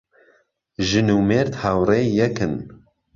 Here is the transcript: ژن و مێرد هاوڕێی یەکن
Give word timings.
ژن 0.87 1.07
و 1.17 1.19
مێرد 1.29 1.53
هاوڕێی 1.61 2.07
یەکن 2.19 2.53